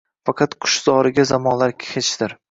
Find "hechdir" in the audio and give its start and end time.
1.91-2.35